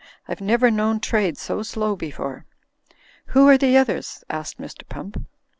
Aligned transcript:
I've 0.27 0.41
never 0.41 0.65
Imown 0.71 0.99
trade 0.99 1.37
so 1.37 1.61
slow 1.61 1.95
before." 1.95 2.47
"Who 3.37 3.47
are 3.47 3.57
the 3.59 3.77
others?" 3.77 4.23
asked 4.31 4.59
Mr. 4.59 4.81
Pump. 4.89 5.21